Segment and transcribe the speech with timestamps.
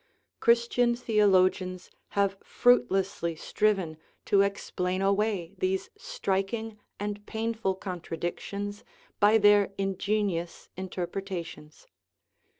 [0.39, 8.83] Christian theologians have fruitlessly striven to explain away these striking and painful contradic tions
[9.19, 11.85] by their ingenious interpretations.